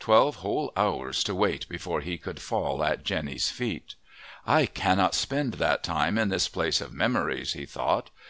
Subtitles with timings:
[0.00, 3.94] Twelve whole hours to wait before he could fall at Jenny's feet!
[4.46, 8.08] "I cannot spend that time in this place of memories," he thought.